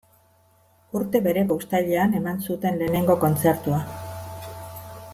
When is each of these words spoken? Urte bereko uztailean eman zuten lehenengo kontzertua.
Urte 0.99 1.21
bereko 1.27 1.57
uztailean 1.61 2.17
eman 2.21 2.41
zuten 2.49 2.81
lehenengo 2.83 3.19
kontzertua. 3.27 3.83